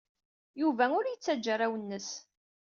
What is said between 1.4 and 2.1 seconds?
arraw-nnes.